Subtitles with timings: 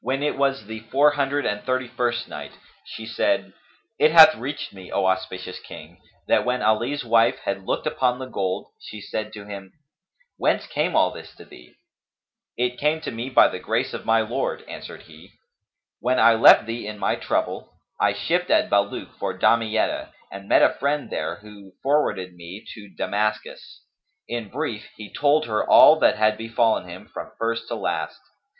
[0.00, 2.50] When it was the Four Hundred and Thirty first Night,
[2.84, 3.52] She said,
[3.96, 8.26] It hath reached me, O auspicious King, that when Ali's wife had looked upon the
[8.26, 9.70] gold she said to him,
[10.38, 11.72] "Whence came all this to thee?"
[12.56, 15.30] "It came to me by the grace of my Lord," answered he:
[16.00, 20.62] "When I left thee in my trouble, I shipped at Bulak for Damietta and met
[20.62, 23.84] a friend there who forwarded me to Damascus":
[24.26, 28.18] in brief he told her all that had befallen him, from first to last.